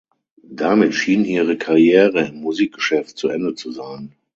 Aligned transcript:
Damit 0.55 0.95
schien 0.95 1.25
ihre 1.25 1.59
Karriere 1.59 2.25
im 2.29 2.37
Musikgeschäft 2.41 3.19
zu 3.19 3.27
Ende 3.27 3.53
zu 3.53 3.71
sein. 3.71 4.15